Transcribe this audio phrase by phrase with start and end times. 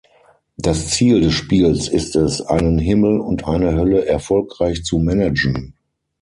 [0.57, 5.75] Das Ziel des Spiels ist es, einen Himmel und eine Hölle erfolgreich zu managen.